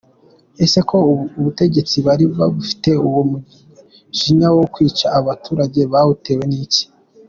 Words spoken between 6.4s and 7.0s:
n’iki?